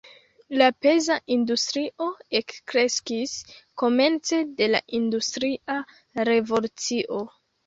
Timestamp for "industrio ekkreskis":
1.35-3.35